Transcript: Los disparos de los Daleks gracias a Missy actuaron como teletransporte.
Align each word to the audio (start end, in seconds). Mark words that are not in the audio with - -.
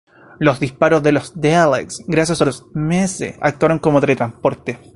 Los 0.39 0.59
disparos 0.59 1.03
de 1.03 1.11
los 1.11 1.39
Daleks 1.39 2.01
gracias 2.07 2.41
a 2.41 2.49
Missy 2.73 3.35
actuaron 3.39 3.77
como 3.77 4.01
teletransporte. 4.01 4.79